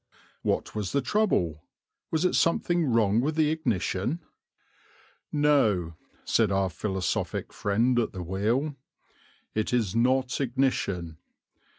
What 0.41 0.73
was 0.73 0.93
the 0.93 1.01
trouble? 1.03 1.63
Was 2.09 2.25
it 2.25 2.33
something 2.33 2.85
wrong 2.91 3.21
with 3.21 3.35
the 3.35 3.51
ignition? 3.51 4.19
"No," 5.31 5.93
said 6.25 6.51
our 6.51 6.71
philosophic 6.71 7.53
friend 7.53 7.99
at 7.99 8.11
the 8.11 8.23
wheel, 8.23 8.75
"it 9.53 9.71
is 9.71 9.95
not 9.95 10.41
ignition. 10.41 11.17